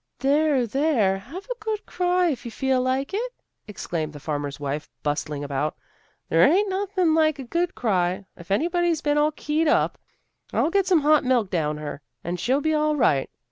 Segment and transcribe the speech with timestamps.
[0.17, 0.65] "There!
[0.65, 1.19] There!
[1.19, 3.31] Have a good cry if you feel like it,"
[3.67, 5.77] exclaimed the farmer's wife, bustling about."
[6.29, 9.99] There ain't nothing like a good cry, if anybody's been all keyed up.
[10.51, 13.29] I'll get some hot milk down her, and she'll be all right.